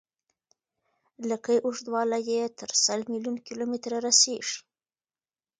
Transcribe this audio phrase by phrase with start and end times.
[1.29, 4.57] لکۍ اوږدوالی یې تر سل میلیون کیلومتره رسیږي.